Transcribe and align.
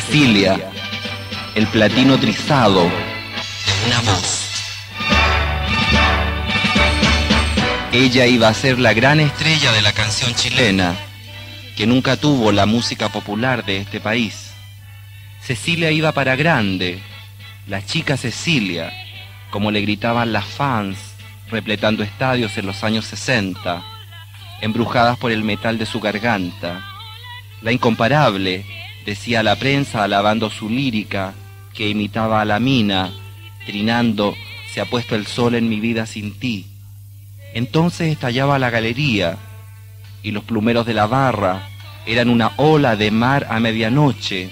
Cecilia, 0.00 0.58
el 1.54 1.68
platino 1.68 2.18
trizado 2.18 2.82
de 2.82 3.86
una 3.86 4.00
voz. 4.00 4.50
Ella 7.92 8.26
iba 8.26 8.48
a 8.48 8.54
ser 8.54 8.80
la 8.80 8.92
gran 8.92 9.20
estrella 9.20 9.70
de 9.70 9.82
la 9.82 9.92
canción 9.92 10.34
chilena, 10.34 10.96
que 11.76 11.86
nunca 11.86 12.16
tuvo 12.16 12.50
la 12.50 12.66
música 12.66 13.08
popular 13.08 13.64
de 13.64 13.76
este 13.76 14.00
país. 14.00 14.50
Cecilia 15.40 15.92
iba 15.92 16.10
para 16.10 16.34
grande, 16.34 16.98
la 17.68 17.86
chica 17.86 18.16
Cecilia, 18.16 18.92
como 19.50 19.70
le 19.70 19.80
gritaban 19.82 20.32
las 20.32 20.44
fans, 20.44 20.98
repletando 21.52 22.02
estadios 22.02 22.58
en 22.58 22.66
los 22.66 22.82
años 22.82 23.04
60, 23.04 23.80
embrujadas 24.60 25.16
por 25.18 25.30
el 25.30 25.44
metal 25.44 25.78
de 25.78 25.86
su 25.86 26.00
garganta. 26.00 26.84
La 27.62 27.70
incomparable, 27.70 28.73
decía 29.04 29.42
la 29.42 29.56
prensa 29.56 30.04
alabando 30.04 30.50
su 30.50 30.68
lírica, 30.68 31.34
que 31.72 31.88
imitaba 31.88 32.40
a 32.40 32.44
la 32.44 32.60
mina, 32.60 33.12
trinando, 33.66 34.34
se 34.72 34.80
ha 34.80 34.84
puesto 34.84 35.14
el 35.14 35.26
sol 35.26 35.54
en 35.54 35.68
mi 35.68 35.80
vida 35.80 36.06
sin 36.06 36.38
ti. 36.38 36.66
Entonces 37.54 38.12
estallaba 38.12 38.58
la 38.58 38.70
galería 38.70 39.38
y 40.22 40.30
los 40.30 40.44
plumeros 40.44 40.86
de 40.86 40.94
la 40.94 41.06
barra 41.06 41.68
eran 42.06 42.28
una 42.28 42.52
ola 42.56 42.96
de 42.96 43.10
mar 43.10 43.46
a 43.50 43.60
medianoche, 43.60 44.50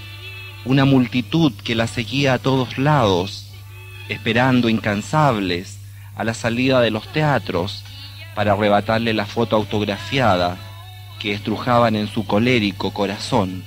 una 0.65 0.85
multitud 0.85 1.53
que 1.65 1.75
la 1.75 1.87
seguía 1.87 2.35
a 2.35 2.39
todos 2.39 2.79
lados, 2.79 3.51
esperando 4.09 4.69
incansables 4.69 5.79
a 6.17 6.25
la 6.25 6.35
salida 6.35 6.81
de 6.81 6.91
los 6.91 7.09
teatros 7.13 7.85
para 8.35 8.53
arrebatarle 8.53 9.13
la 9.15 9.27
foto 9.27 9.57
autografiada 9.57 10.57
que 11.19 11.33
estrujaban 11.33 11.97
en 11.97 12.09
su 12.09 12.27
colérico 12.27 12.93
corazón. 12.93 13.65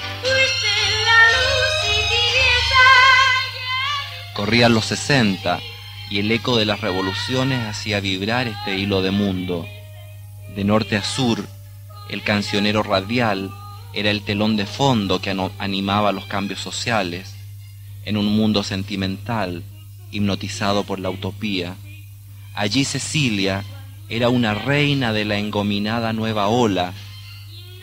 Corrían 4.36 4.74
los 4.74 4.88
sesenta 4.88 5.62
y 6.10 6.20
el 6.20 6.30
eco 6.30 6.58
de 6.58 6.66
las 6.66 6.82
revoluciones 6.82 7.66
hacía 7.66 8.02
vibrar 8.02 8.50
este 8.50 8.78
hilo 8.78 9.02
de 9.02 9.12
mundo. 9.12 9.66
De 10.54 10.66
norte 10.66 10.98
a 10.98 11.04
sur, 11.04 11.48
el 12.10 12.22
cancionero 12.22 12.84
radial 12.84 13.50
era 13.94 14.12
el 14.12 14.24
telón 14.24 14.58
de 14.58 14.66
fondo 14.66 15.22
que 15.22 15.34
animaba 15.58 16.12
los 16.12 16.26
cambios 16.26 16.60
sociales 16.60 17.34
en 18.04 18.18
un 18.18 18.26
mundo 18.26 18.62
sentimental, 18.64 19.64
hipnotizado 20.12 20.84
por 20.84 21.00
la 21.00 21.10
utopía. 21.10 21.78
Allí 22.54 22.84
Cecilia 22.84 23.64
era 24.10 24.28
una 24.28 24.54
reina 24.54 25.14
de 25.14 25.24
la 25.24 25.38
engominada 25.38 26.12
nueva 26.12 26.50
ola, 26.50 26.92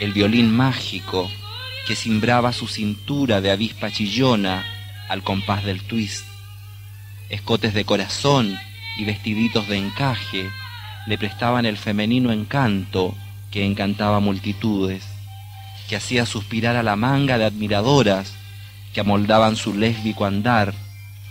el 0.01 0.13
violín 0.13 0.55
mágico 0.55 1.31
que 1.87 1.97
cimbraba 1.97 2.53
su 2.53 2.69
cintura 2.69 3.41
de 3.41 3.51
avispa 3.51 3.91
chillona 3.91 4.67
al 5.09 5.23
compás 5.23 5.65
del 5.65 5.81
twist 5.83 6.32
escotes 7.29 7.75
de 7.75 7.85
corazón 7.85 8.59
y 8.99 9.05
vestiditos 9.05 9.69
de 9.69 9.79
encaje 9.79 10.51
le 11.07 11.19
prestaban 11.19 11.67
el 11.67 11.77
femenino 11.77 12.33
encanto 12.33 13.15
que 13.51 13.65
encantaba 13.65 14.21
multitudes, 14.21 15.05
que 15.89 15.97
hacía 15.97 16.27
suspirar 16.27 16.77
a 16.77 16.83
la 16.83 16.97
manga 16.97 17.39
de 17.39 17.45
admiradoras 17.45 18.35
que 18.93 19.01
amoldaban 19.01 19.57
su 19.57 19.75
lésbico 19.75 20.25
andar 20.25 20.75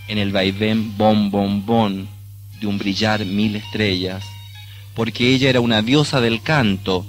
en 0.08 0.18
el 0.18 0.32
vaivén 0.32 0.98
bon 0.98 1.32
bon 1.32 1.66
bon 1.66 2.08
de 2.60 2.68
un 2.68 2.78
brillar 2.78 3.26
mil 3.26 3.56
estrellas, 3.56 4.24
porque 4.96 5.30
ella 5.30 5.50
era 5.50 5.62
una 5.62 5.82
diosa 5.82 6.22
del 6.22 6.42
canto 6.42 7.06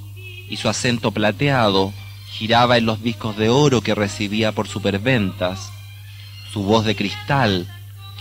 y 0.48 0.56
su 0.56 0.68
acento 0.68 1.10
plateado 1.10 1.92
giraba 2.30 2.78
en 2.78 2.86
los 2.86 3.02
discos 3.02 3.36
de 3.36 3.48
oro 3.48 3.80
que 3.82 3.94
recibía 3.94 4.52
por 4.52 4.68
superventas, 4.68 5.70
su 6.52 6.62
voz 6.62 6.84
de 6.84 6.94
cristal 6.94 7.66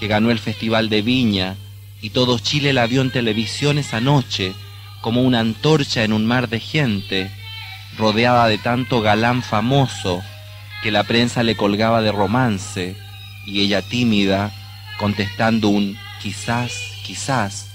que 0.02 0.08
ganó 0.08 0.32
el 0.32 0.40
Festival 0.40 0.90
de 0.90 1.04
Viña 1.04 1.58
y 2.02 2.10
todo 2.10 2.40
Chile 2.40 2.74
la 2.74 2.88
vio 2.88 3.04
en 3.04 3.12
televisión 3.12 3.78
esa 3.78 4.02
noche 4.02 4.52
como 5.00 5.22
una 5.22 5.42
antorcha 5.42 6.04
en 6.04 6.12
un 6.12 6.26
mar 6.26 6.50
de 6.50 6.60
gente, 6.60 7.30
rodeada 8.00 8.48
de 8.48 8.58
tanto 8.58 9.02
galán 9.02 9.44
famoso 9.44 10.24
que 10.82 10.90
la 10.90 11.04
prensa 11.04 11.44
le 11.44 11.56
colgaba 11.56 12.02
de 12.02 12.12
romance 12.12 12.96
y 13.46 13.62
ella 13.62 13.84
tímida 13.84 14.52
contestando 14.98 15.70
un 15.70 15.96
quizás, 16.20 16.74
quizás 17.06 17.68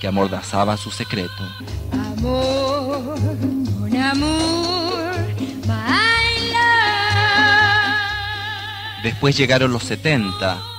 que 0.00 0.06
amordazaba 0.06 0.76
su 0.76 0.92
secreto. 0.92 1.42
Amor, 1.90 3.18
amor, 3.98 5.14
Después 9.02 9.36
llegaron 9.36 9.72
los 9.72 9.82
70 9.82 10.73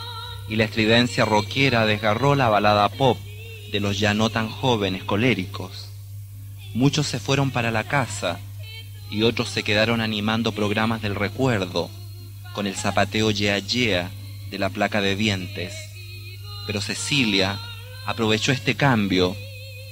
y 0.47 0.56
la 0.56 0.66
estridencia 0.66 1.25
rockera 1.25 1.85
desgarró 1.85 2.35
la 2.35 2.50
balada 2.50 2.88
pop 2.89 3.17
de 3.72 3.79
los 3.79 4.00
ya 4.00 4.13
no 4.13 4.29
tan 4.29 4.50
jóvenes 4.50 5.03
coléricos. 5.03 5.89
Muchos 6.73 7.07
se 7.07 7.19
fueron 7.19 7.51
para 7.51 7.72
la 7.72 7.85
casa 7.85 8.39
y 9.09 9.23
otros 9.23 9.50
se 9.50 9.63
quedaron 9.63 10.01
animando 10.01 10.51
programas 10.51 11.01
del 11.01 11.16
recuerdo 11.16 11.89
con 12.53 12.67
el 12.67 12.75
zapateo 12.75 13.31
yea 13.31 13.59
yea 13.59 14.11
de 14.50 14.59
la 14.59 14.69
placa 14.69 15.01
de 15.01 15.16
dientes. 15.16 15.73
Pero 16.67 16.81
Cecilia 16.81 17.59
aprovechó 18.06 18.51
este 18.51 18.75
cambio 18.75 19.35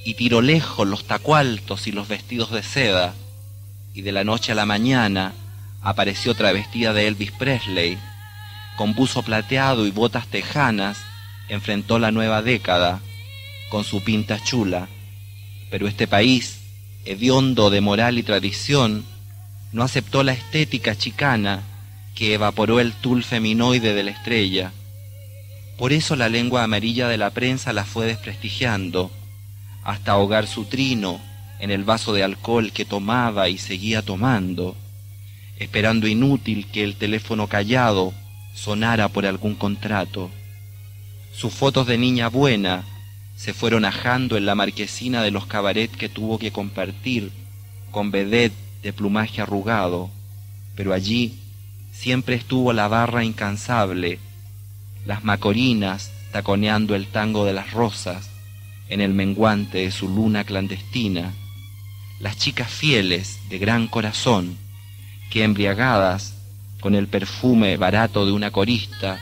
y 0.06 0.16
tiró 0.16 0.42
lejos 0.42 0.88
los 0.88 1.06
tacualtos 1.06 1.88
y 1.88 1.92
los 1.92 2.08
vestidos 2.08 2.52
de 2.52 2.64
seda, 2.64 3.14
y 3.94 4.02
de 4.02 4.12
la 4.12 4.24
noche 4.24 4.52
a 4.52 4.56
la 4.56 4.66
mañana 4.66 5.34
apareció 5.82 6.34
travestida 6.36 6.94
de 6.94 7.08
Elvis 7.08 7.32
Presley 7.32 7.98
con 8.76 8.94
buzo 8.94 9.24
plateado 9.24 9.86
y 9.86 9.92
botas 9.92 10.28
tejanas, 10.28 11.00
enfrentó 11.50 12.00
la 12.00 12.12
nueva 12.12 12.42
década 12.42 13.02
con 13.70 13.84
su 13.84 14.04
pinta 14.04 14.40
chula. 14.44 14.88
Pero 15.70 15.88
este 15.88 16.08
país, 16.08 16.60
hediondo 17.06 17.70
de 17.70 17.82
moral 17.82 18.18
y 18.18 18.24
tradición, 18.24 19.06
no 19.72 19.84
aceptó 19.84 20.24
la 20.24 20.34
estética 20.34 20.96
chicana 20.96 21.64
que 22.16 22.34
evaporó 22.36 22.80
el 22.80 22.94
tul 22.94 23.24
feminoide 23.24 23.94
de 23.94 24.04
la 24.04 24.12
estrella. 24.12 24.72
Por 25.78 25.92
eso 25.92 26.16
la 26.16 26.30
lengua 26.30 26.64
amarilla 26.64 27.08
de 27.08 27.18
la 27.18 27.32
prensa 27.32 27.74
la 27.74 27.84
fue 27.84 28.06
desprestigiando, 28.06 29.12
hasta 29.84 30.12
ahogar 30.12 30.48
su 30.48 30.66
trino 30.66 31.20
en 31.60 31.72
el 31.72 31.84
vaso 31.84 32.14
de 32.14 32.24
alcohol 32.24 32.72
que 32.72 32.86
tomaba 32.86 33.50
y 33.50 33.58
seguía 33.58 34.02
tomando, 34.02 34.76
esperando 35.58 36.08
inútil 36.08 36.68
que 36.68 36.84
el 36.84 36.96
teléfono 36.96 37.48
callado 37.48 38.14
sonara 38.54 39.10
por 39.10 39.26
algún 39.26 39.56
contrato. 39.56 40.30
Sus 41.34 41.54
fotos 41.54 41.88
de 41.88 41.98
niña 41.98 42.30
buena 42.30 42.84
se 43.36 43.54
fueron 43.54 43.86
ajando 43.86 44.38
en 44.38 44.46
la 44.46 44.56
marquesina 44.56 45.24
de 45.24 45.32
los 45.32 45.46
cabaret 45.46 45.92
que 45.92 46.10
tuvo 46.10 46.38
que 46.38 46.52
compartir 46.52 47.32
con 47.92 48.12
vedette 48.12 48.56
de 48.84 48.94
plumaje 48.94 49.42
arrugado, 49.42 50.10
pero 50.76 50.94
allí 50.94 51.40
siempre 51.92 52.36
estuvo 52.36 52.74
la 52.74 52.88
barra 52.88 53.24
incansable, 53.24 54.20
las 55.06 55.24
macorinas 55.24 56.12
taconeando 56.32 56.96
el 56.96 57.08
tango 57.08 57.46
de 57.46 57.54
las 57.54 57.72
rosas 57.72 58.30
en 58.90 59.02
el 59.02 59.14
menguante 59.14 59.80
de 59.80 59.92
su 59.92 60.10
luna 60.10 60.44
clandestina, 60.44 61.34
las 62.20 62.38
chicas 62.38 62.70
fieles 62.70 63.40
de 63.50 63.58
gran 63.58 63.88
corazón 63.88 64.58
que 65.30 65.44
embriagadas 65.44 66.33
con 66.84 66.96
el 66.96 67.08
perfume 67.08 67.78
barato 67.78 68.26
de 68.26 68.34
una 68.34 68.52
corista, 68.52 69.18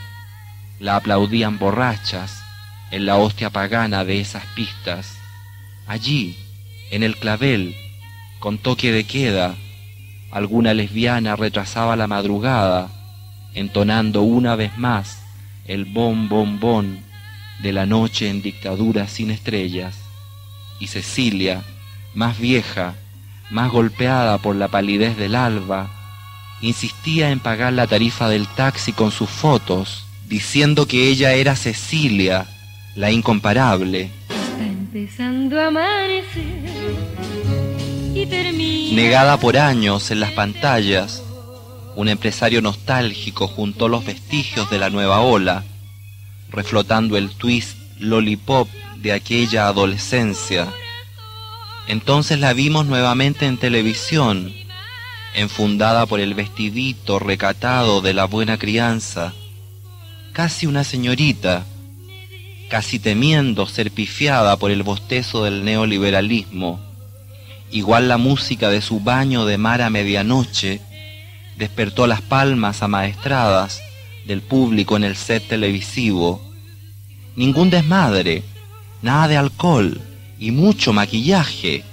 la 0.80 0.96
aplaudían 0.96 1.60
borrachas 1.60 2.42
en 2.90 3.06
la 3.06 3.14
hostia 3.14 3.50
pagana 3.50 4.04
de 4.04 4.20
esas 4.20 4.44
pistas. 4.56 5.16
Allí, 5.86 6.36
en 6.90 7.04
el 7.04 7.16
clavel, 7.16 7.76
con 8.40 8.58
toque 8.58 8.90
de 8.90 9.04
queda, 9.04 9.54
alguna 10.32 10.74
lesbiana 10.74 11.36
retrasaba 11.36 11.94
la 11.94 12.08
madrugada, 12.08 12.90
entonando 13.54 14.22
una 14.22 14.56
vez 14.56 14.76
más 14.76 15.22
el 15.64 15.84
bon 15.84 16.28
bon 16.28 16.58
bon 16.58 16.98
de 17.62 17.72
la 17.72 17.86
noche 17.86 18.28
en 18.28 18.42
dictadura 18.42 19.06
sin 19.06 19.30
estrellas. 19.30 19.96
Y 20.80 20.88
Cecilia, 20.88 21.62
más 22.12 22.40
vieja, 22.40 22.96
más 23.52 23.70
golpeada 23.70 24.38
por 24.38 24.56
la 24.56 24.66
palidez 24.66 25.16
del 25.16 25.36
alba, 25.36 26.01
insistía 26.62 27.30
en 27.30 27.40
pagar 27.40 27.72
la 27.74 27.86
tarifa 27.86 28.28
del 28.28 28.46
taxi 28.46 28.92
con 28.92 29.10
sus 29.10 29.28
fotos, 29.28 30.06
diciendo 30.28 30.86
que 30.86 31.08
ella 31.08 31.34
era 31.34 31.56
Cecilia, 31.56 32.46
la 32.94 33.10
incomparable. 33.10 34.10
empezando 34.58 35.60
a 35.60 35.70
Negada 38.92 39.38
por 39.38 39.56
años 39.56 40.10
en 40.10 40.20
las 40.20 40.32
pantallas, 40.32 41.22
un 41.96 42.08
empresario 42.08 42.62
nostálgico 42.62 43.48
juntó 43.48 43.88
los 43.88 44.04
vestigios 44.04 44.70
de 44.70 44.78
la 44.78 44.90
nueva 44.90 45.20
ola, 45.20 45.64
reflotando 46.50 47.16
el 47.16 47.30
twist 47.30 47.76
lollipop 47.98 48.68
de 48.96 49.12
aquella 49.12 49.66
adolescencia. 49.66 50.68
Entonces 51.88 52.38
la 52.38 52.52
vimos 52.52 52.86
nuevamente 52.86 53.46
en 53.46 53.58
televisión, 53.58 54.52
enfundada 55.34 56.06
por 56.06 56.20
el 56.20 56.34
vestidito 56.34 57.18
recatado 57.18 58.00
de 58.00 58.14
la 58.14 58.26
buena 58.26 58.58
crianza, 58.58 59.32
casi 60.32 60.66
una 60.66 60.84
señorita, 60.84 61.64
casi 62.68 62.98
temiendo 62.98 63.66
ser 63.66 63.90
pifiada 63.90 64.56
por 64.56 64.70
el 64.70 64.82
bostezo 64.82 65.44
del 65.44 65.64
neoliberalismo, 65.64 66.80
igual 67.70 68.08
la 68.08 68.18
música 68.18 68.70
de 68.70 68.80
su 68.80 69.00
baño 69.00 69.44
de 69.46 69.58
mar 69.58 69.82
a 69.82 69.90
medianoche, 69.90 70.80
despertó 71.56 72.06
las 72.06 72.20
palmas 72.20 72.82
amaestradas 72.82 73.80
del 74.26 74.42
público 74.42 74.96
en 74.96 75.04
el 75.04 75.16
set 75.16 75.48
televisivo. 75.48 76.42
Ningún 77.36 77.70
desmadre, 77.70 78.42
nada 79.00 79.28
de 79.28 79.36
alcohol 79.36 80.00
y 80.38 80.50
mucho 80.50 80.92
maquillaje, 80.92 81.84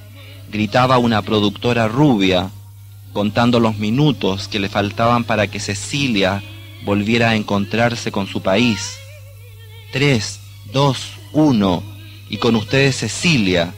gritaba 0.51 0.97
una 0.97 1.21
productora 1.21 1.87
rubia, 1.87 2.49
contando 3.19 3.59
los 3.59 3.77
minutos 3.77 4.47
que 4.47 4.61
le 4.61 4.69
faltaban 4.69 5.25
para 5.25 5.47
que 5.47 5.59
Cecilia 5.59 6.41
volviera 6.85 7.31
a 7.31 7.35
encontrarse 7.35 8.13
con 8.13 8.27
su 8.27 8.41
país. 8.41 8.93
Tres, 9.91 10.39
dos, 10.71 11.09
uno, 11.33 11.83
y 12.29 12.37
con 12.37 12.55
ustedes 12.55 12.95
Cecilia, 12.95 13.73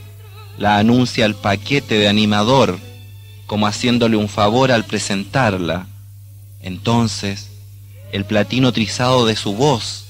la 0.60 0.78
anuncia 0.78 1.26
el 1.26 1.34
paquete 1.34 1.96
de 1.96 2.08
animador, 2.08 2.78
como 3.48 3.66
haciéndole 3.66 4.16
un 4.16 4.30
favor 4.30 4.72
al 4.72 4.86
presentarla. 4.86 5.88
Entonces, 6.62 7.50
el 8.12 8.26
platino 8.26 8.72
trizado 8.72 9.26
de 9.26 9.36
su 9.36 9.56
voz 9.56 10.06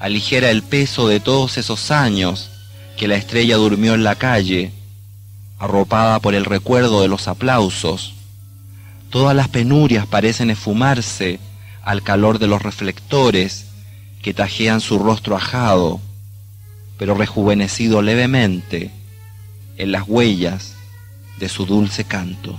aligera 0.00 0.50
el 0.50 0.64
peso 0.64 1.06
de 1.06 1.20
todos 1.20 1.56
esos 1.56 1.92
años 1.92 2.50
que 2.96 3.06
la 3.06 3.14
estrella 3.14 3.54
durmió 3.58 3.94
en 3.94 4.02
la 4.02 4.16
calle, 4.16 4.72
arropada 5.60 6.18
por 6.18 6.34
el 6.34 6.44
recuerdo 6.44 7.00
de 7.00 7.06
los 7.06 7.28
aplausos. 7.28 8.14
Todas 9.12 9.36
las 9.36 9.48
penurias 9.48 10.06
parecen 10.06 10.48
esfumarse 10.48 11.38
al 11.82 12.02
calor 12.02 12.38
de 12.38 12.46
los 12.46 12.62
reflectores 12.62 13.66
que 14.22 14.32
tajean 14.32 14.80
su 14.80 14.98
rostro 14.98 15.36
ajado, 15.36 16.00
pero 16.96 17.12
rejuvenecido 17.12 18.00
levemente 18.00 18.90
en 19.76 19.92
las 19.92 20.04
huellas 20.08 20.76
de 21.38 21.50
su 21.50 21.66
dulce 21.66 22.04
canto. 22.04 22.58